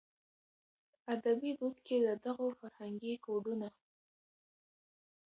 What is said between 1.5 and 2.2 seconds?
دود کې د